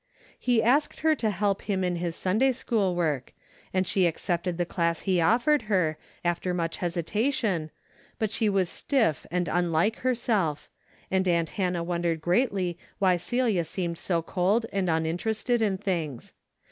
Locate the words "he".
0.39-0.63, 5.01-5.21